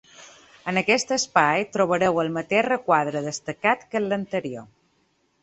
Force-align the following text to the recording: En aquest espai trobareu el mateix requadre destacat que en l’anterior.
En 0.69 0.79
aquest 0.79 1.13
espai 1.15 1.65
trobareu 1.77 2.17
el 2.23 2.33
mateix 2.39 2.65
requadre 2.69 3.23
destacat 3.27 3.87
que 3.93 4.01
en 4.03 4.09
l’anterior. 4.09 4.67